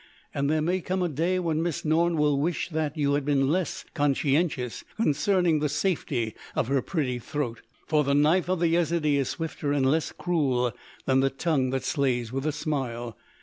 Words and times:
And 0.33 0.49
there 0.49 0.63
may 0.63 0.81
come 0.81 1.03
a 1.03 1.07
day 1.07 1.37
when 1.37 1.61
Miss 1.61 1.85
Norne 1.85 2.17
will 2.17 2.39
wish 2.39 2.69
that 2.69 2.97
you 2.97 3.13
had 3.13 3.23
been 3.23 3.51
less 3.51 3.85
conscientious 3.93 4.83
concerning 4.97 5.59
the 5.59 5.69
safety 5.69 6.33
of 6.55 6.69
her 6.69 6.81
pretty 6.81 7.19
throat.... 7.19 7.61
For 7.85 8.03
the 8.03 8.15
knife 8.15 8.49
of 8.49 8.61
the 8.61 8.69
Yezidee 8.73 9.17
is 9.17 9.29
swifter 9.29 9.71
and 9.71 9.85
less 9.85 10.11
cruel 10.11 10.73
than 11.05 11.19
the 11.19 11.29
tongue 11.29 11.69
that 11.69 11.83
slays 11.83 12.31
with 12.31 12.47
a 12.47 12.51
smile.... 12.51 13.15